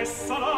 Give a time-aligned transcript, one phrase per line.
[0.00, 0.49] questa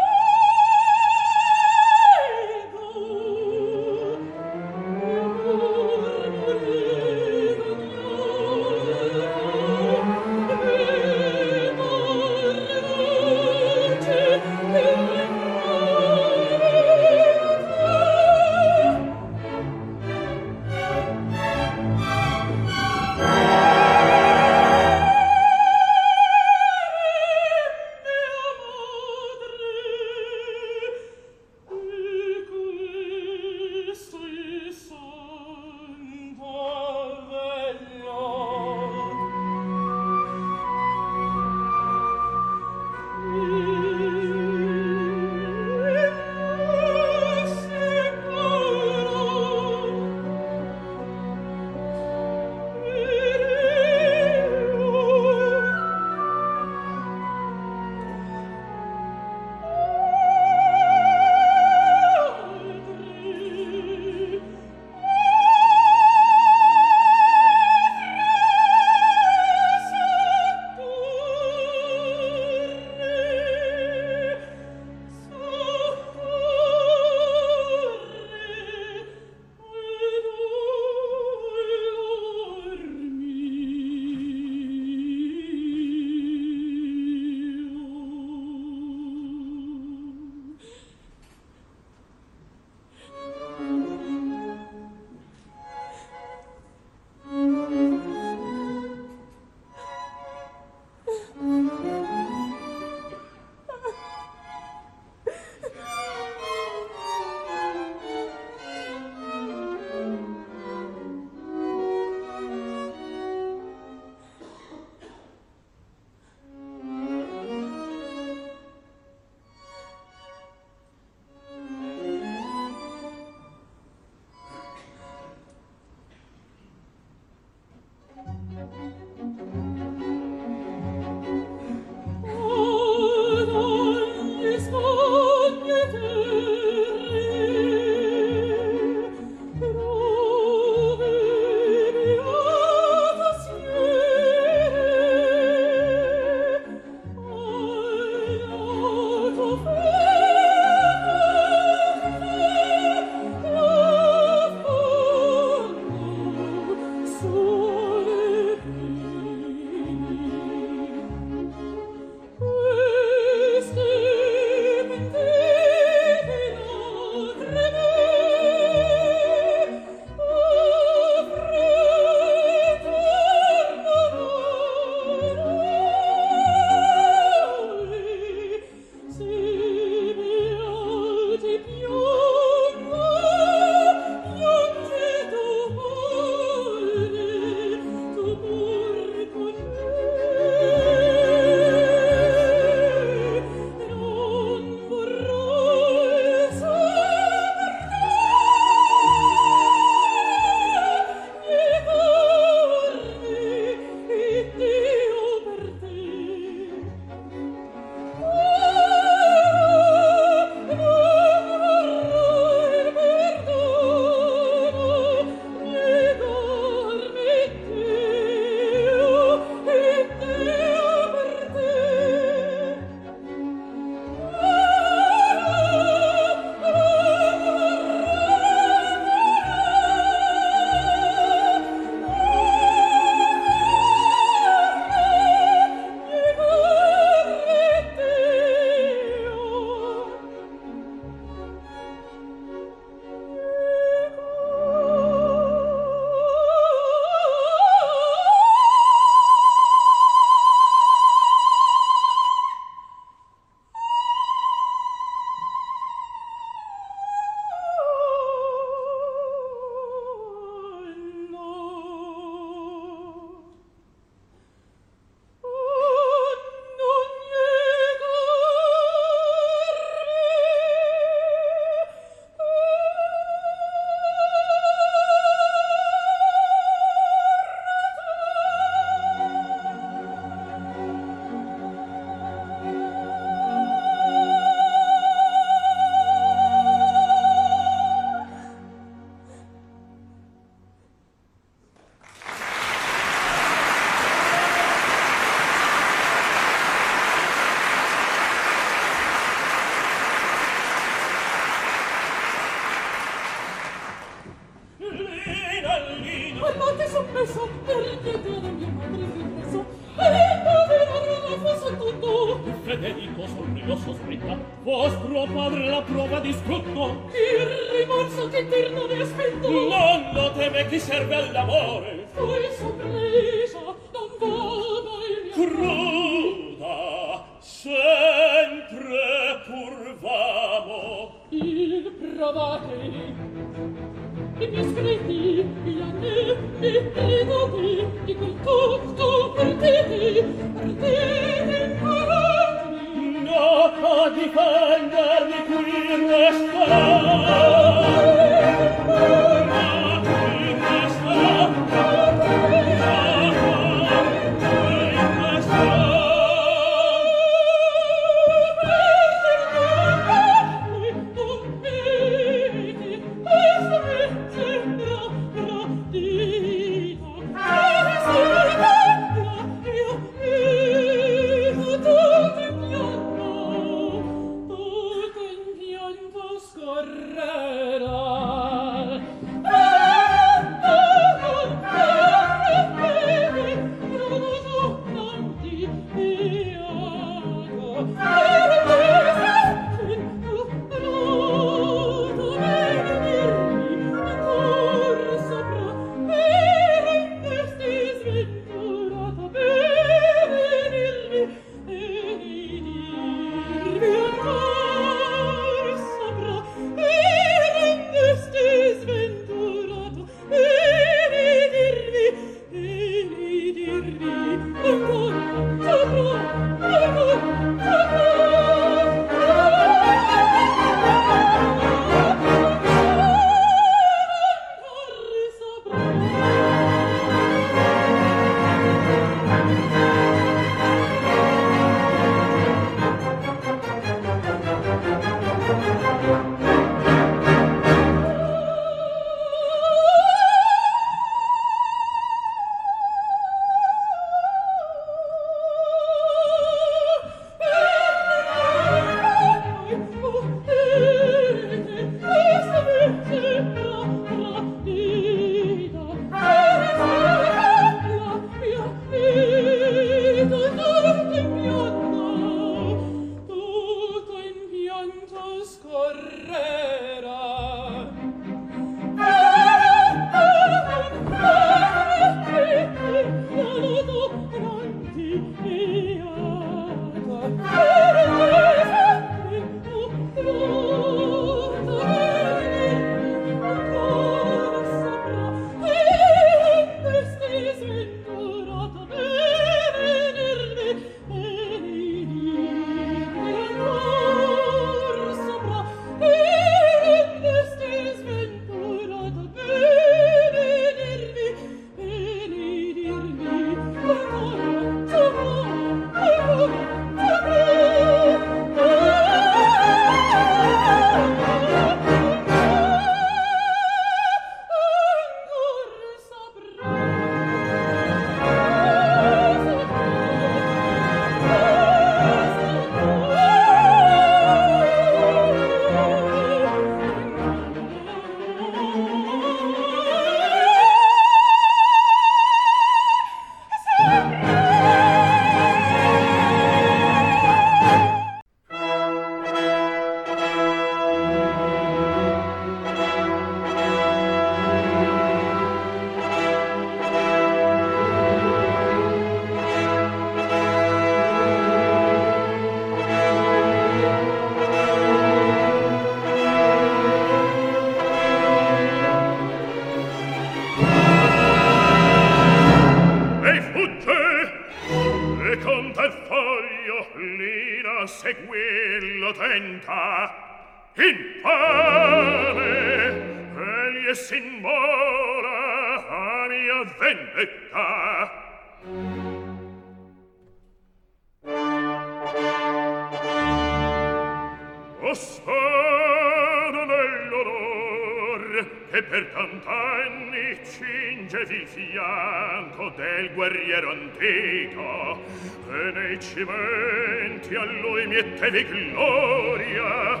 [598.22, 600.00] che vi gloria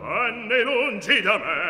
[0.00, 1.69] vanne lungi da me.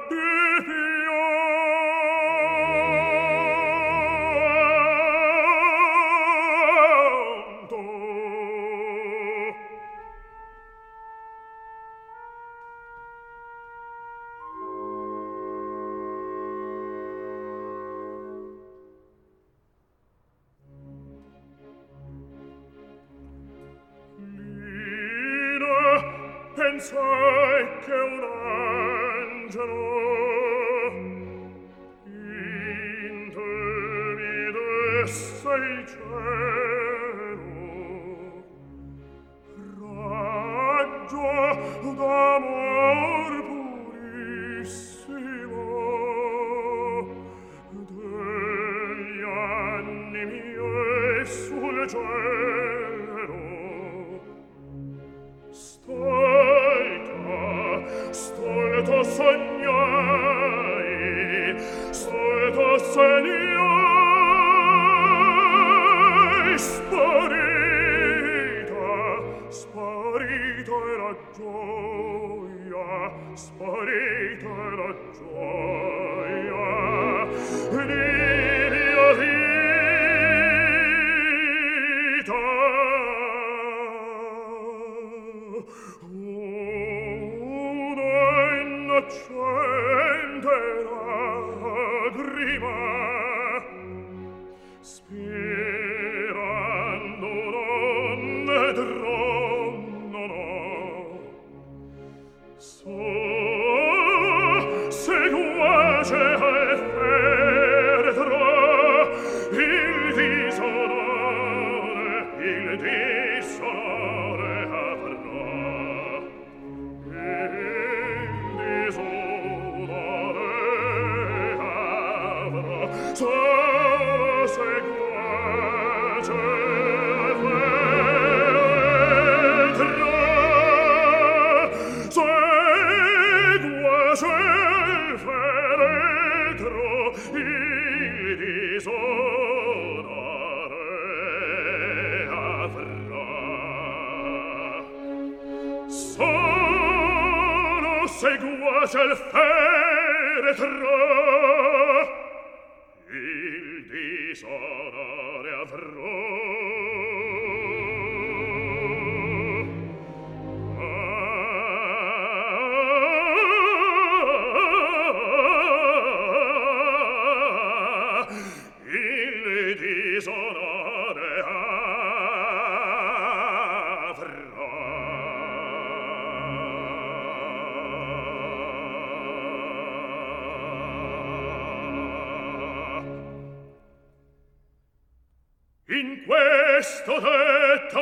[186.91, 187.99] questo tetto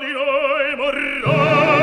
[0.00, 1.74] di noi morrà.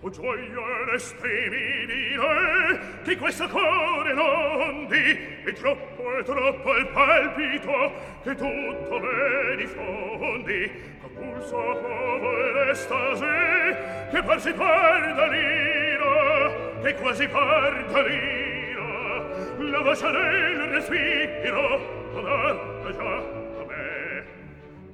[0.00, 6.86] O gioia l'esprimi di noi, che questo cuore non di, e troppo e troppo il
[6.86, 7.92] palpito,
[8.22, 13.38] che tutto me diffondi, un sapore d'estasi
[14.10, 16.50] che par si par lira
[16.82, 17.72] che quasi par
[18.06, 19.22] lira.
[19.58, 21.80] La vasciarella respiro
[22.16, 23.16] adarda già
[23.60, 24.24] a me.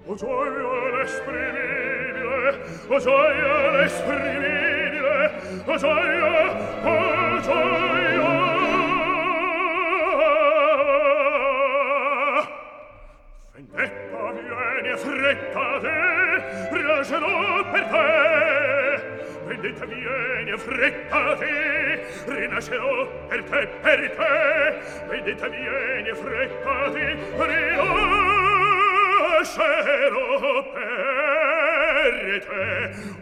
[0.07, 2.59] O gioia l'esprimibile
[2.89, 5.31] o gioia l'esprimibile
[5.67, 6.33] o gioia
[6.83, 8.04] o gioia
[17.05, 19.03] piacerò per te.
[19.45, 20.57] Vendetta viene
[21.37, 22.07] te.
[22.25, 25.05] Rinascerò per te per te.
[25.09, 27.17] Vendetta viene te.
[27.37, 28.33] Rinascerò
[30.73, 32.13] per
[32.49, 32.65] te.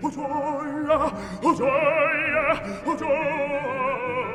[0.01, 0.99] O gioia
[1.43, 4.31] o gioia o gioia.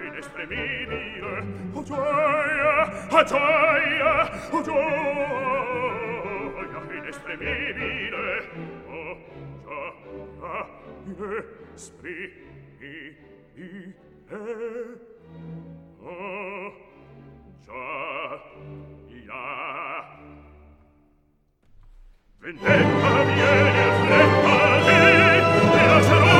[0.00, 1.44] In estremidire
[1.74, 5.48] o gioia o gioia o gioia.
[6.90, 8.07] In estremidire
[22.40, 26.37] Vendetta viene, fretta, di e lasciarò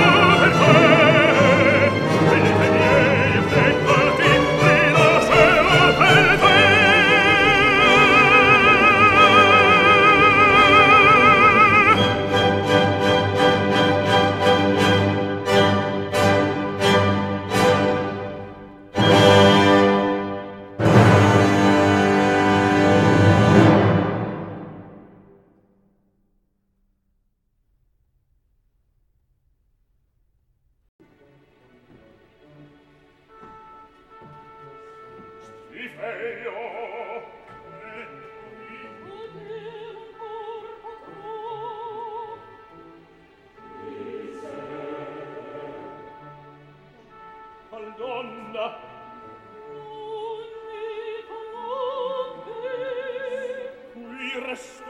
[54.28, 54.87] qui resto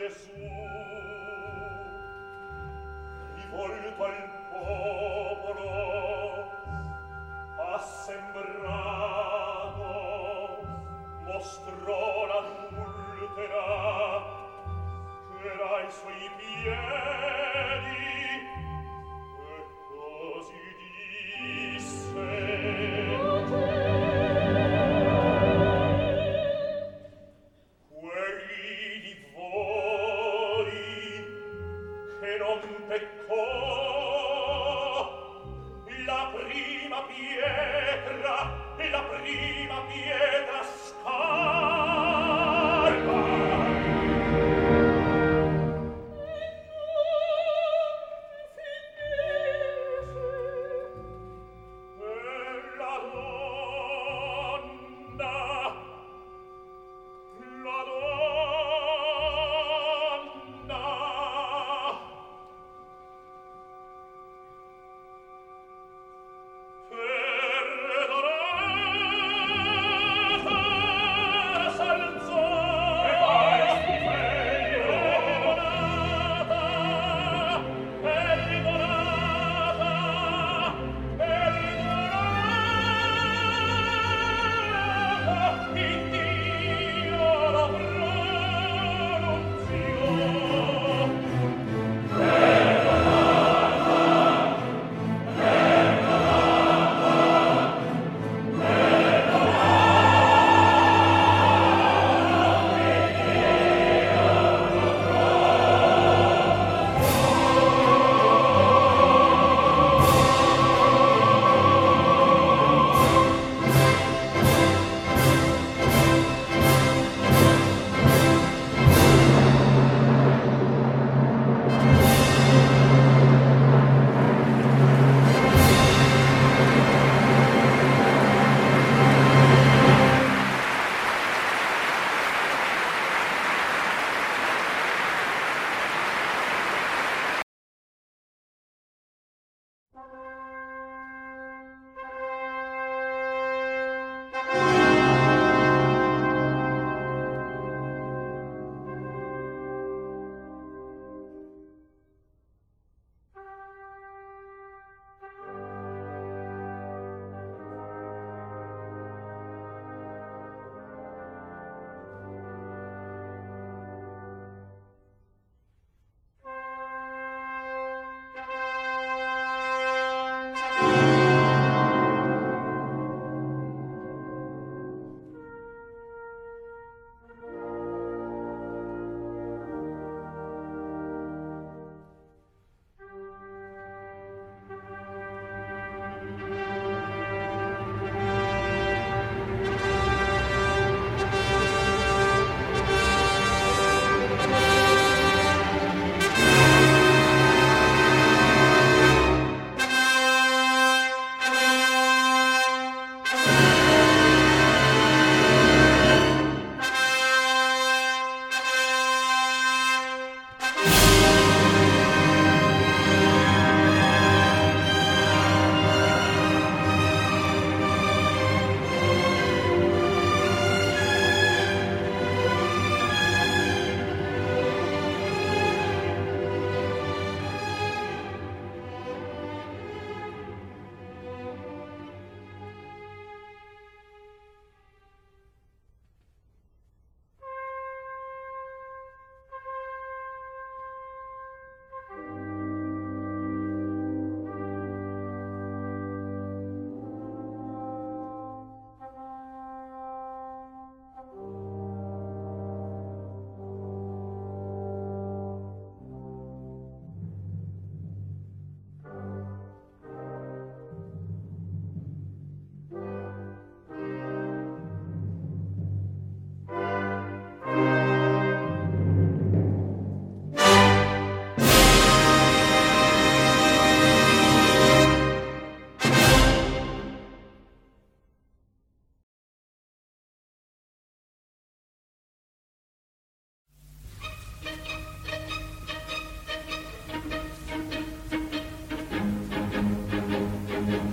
[0.00, 0.39] Gesù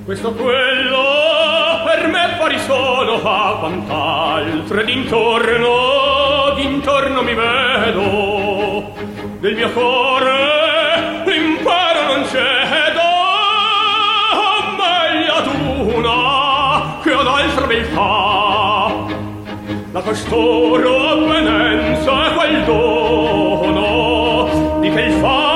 [0.07, 1.03] Questo quello
[1.83, 8.93] per me pari sono a quant'altre d'intorno, d'intorno mi vedo.
[9.41, 13.01] Del mio cuore l'impero non cedo,
[14.77, 15.47] meglio ad
[15.93, 18.93] una che ad altra beltà.
[19.91, 24.47] La costoro avvenenza e quel dono
[24.79, 25.46] di che il fato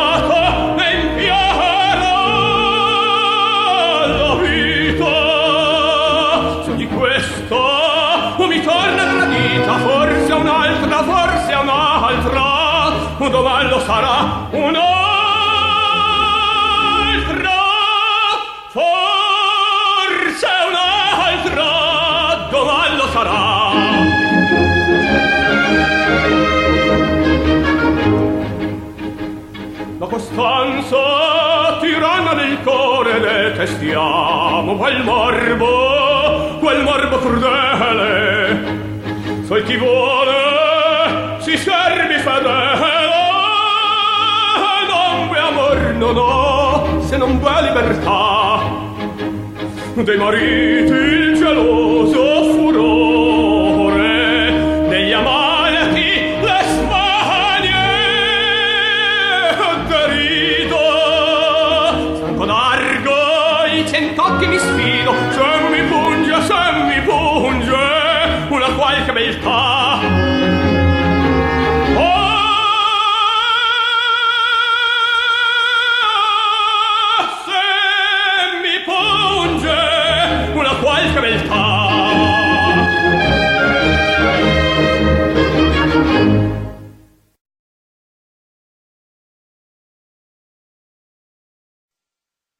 [13.32, 14.90] un'altra, domani lo sarà un'altra,
[18.70, 21.70] forse un'altra,
[22.50, 23.70] domani lo sarà.
[30.00, 30.98] La costanza
[31.80, 38.80] tiranna del cuore detestiamo quel morbo, quel morbo crudele,
[39.46, 42.71] Sol chi vuole si servi fedele
[46.02, 48.60] non ho se non va libertà
[50.04, 51.81] dei mariti il gelo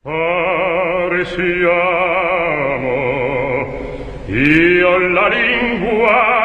[0.04, 1.70] Pare siamo
[4.26, 6.41] io la lingua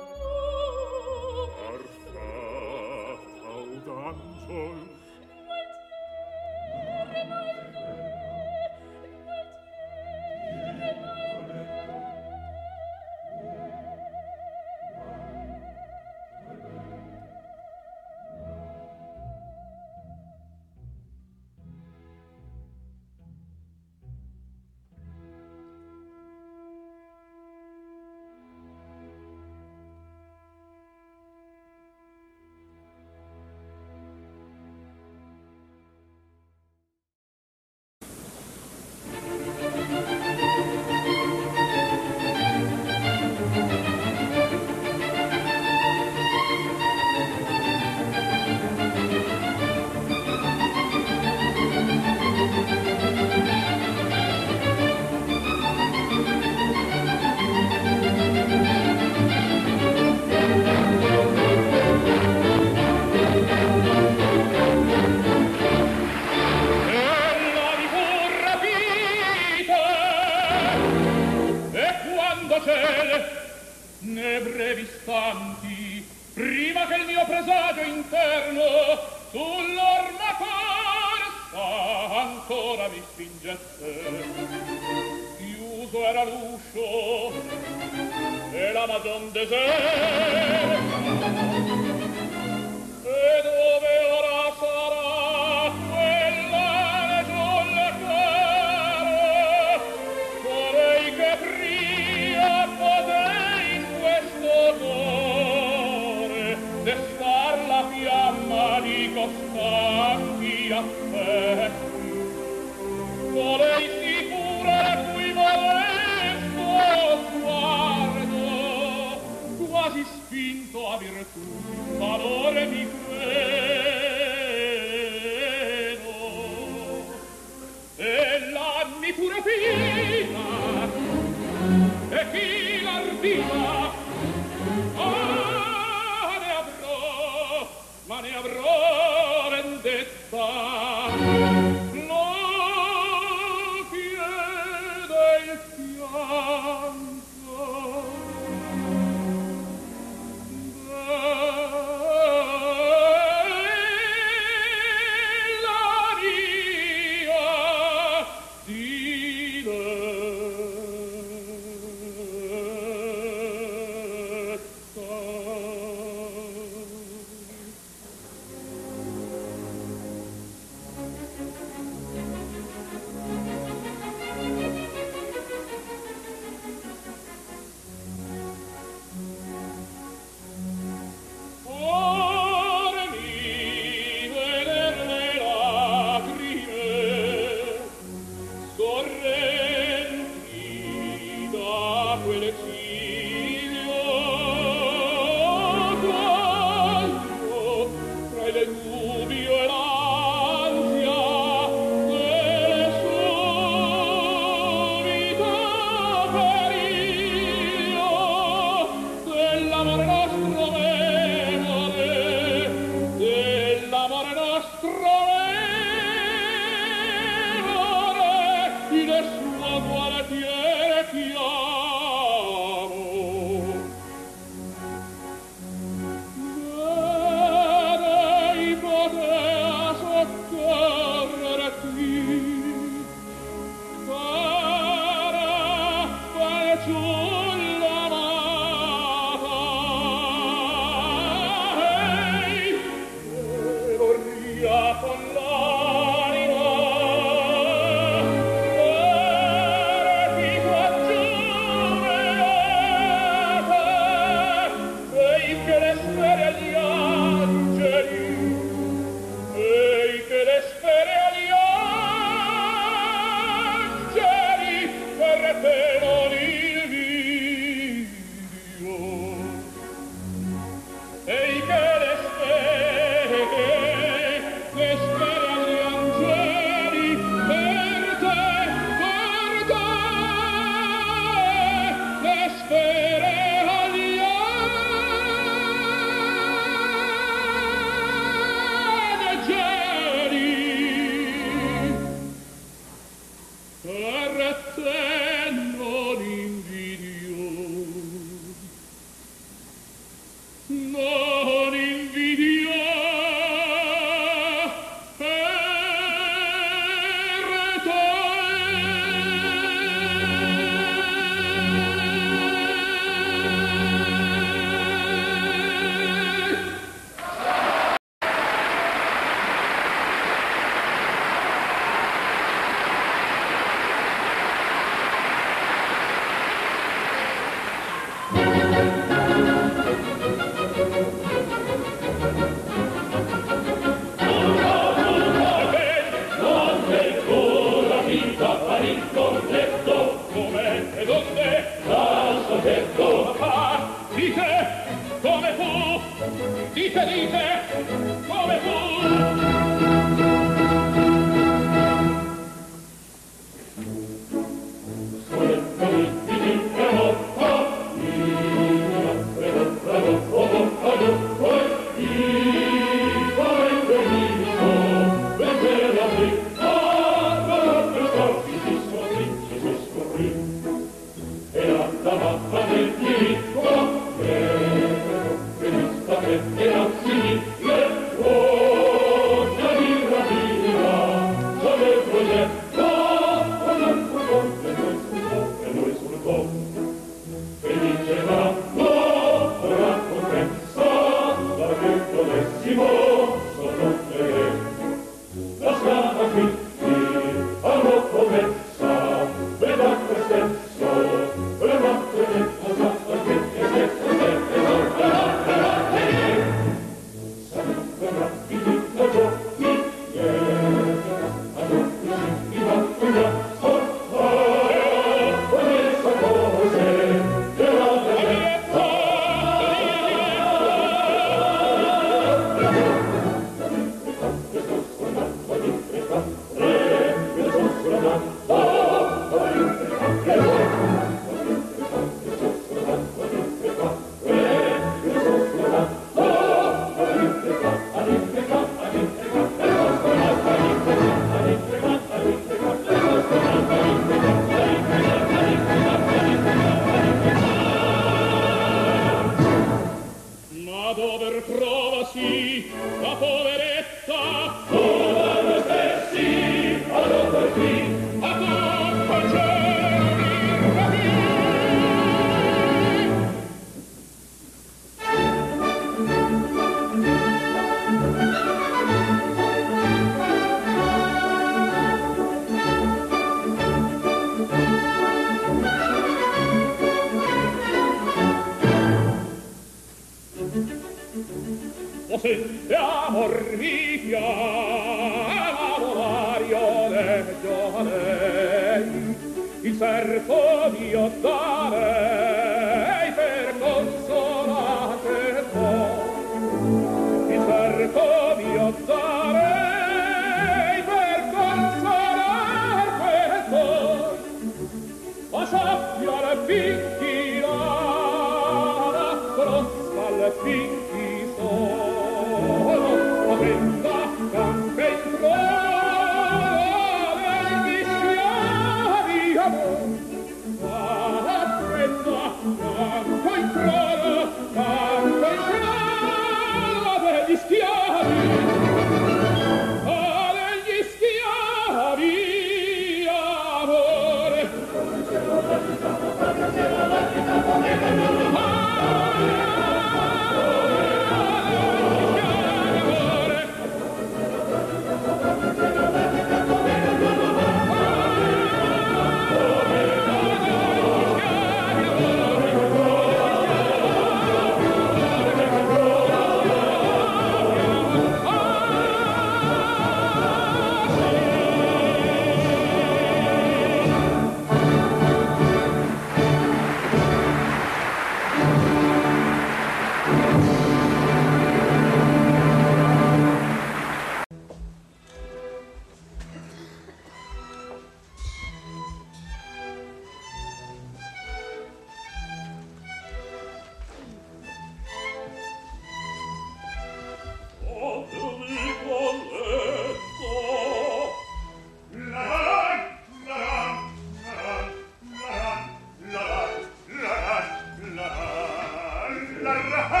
[599.43, 600.00] la raja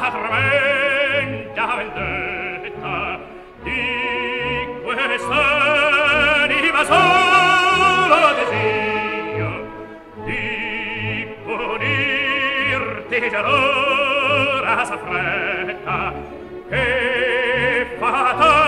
[0.00, 3.18] la tremenda vendetta
[3.62, 9.48] di quest'anima solo desio
[10.24, 16.12] di punirti già l'ora s'affretta
[16.68, 18.67] che fatal